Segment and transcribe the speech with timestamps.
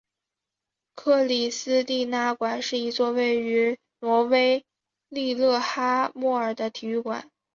[0.95, 4.65] 克里斯蒂娜馆是一座位于挪威
[5.09, 7.29] 利勒哈默尔的体育馆。